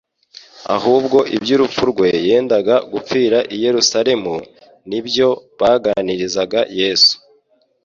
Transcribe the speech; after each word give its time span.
ahubwo 0.75 1.17
iby'urupfu 1.35 1.83
rwe 1.91 2.09
yendaga 2.27 2.75
gupfira 2.91 3.37
i 3.55 3.57
Yerusalemu, 3.63 4.35
ni 4.89 4.99
byo 5.05 5.29
baganirizaga 5.59 6.59
Yesu. 6.79 7.13